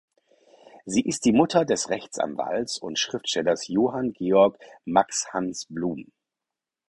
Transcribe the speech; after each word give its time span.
Sie 0.87 1.03
ist 1.05 1.25
die 1.25 1.31
Mutter 1.31 1.63
des 1.63 1.91
Rechtsanwalts 1.91 2.79
und 2.79 2.97
Schriftstellers 2.97 3.67
Johann 3.67 4.13
Georg 4.13 4.57
Max 4.83 5.31
Hans 5.31 5.67
Blum. 5.69 6.07